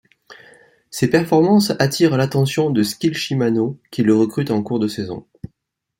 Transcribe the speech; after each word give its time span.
Ces 0.89 1.11
performances 1.11 1.73
attirent 1.77 2.17
l'attention 2.17 2.71
de 2.71 2.81
Skil-Shimano 2.81 3.79
qui 3.91 4.01
le 4.01 4.15
recrute 4.15 4.49
en 4.49 4.63
cours 4.63 4.79
de 4.79 4.87
saison. 4.87 5.27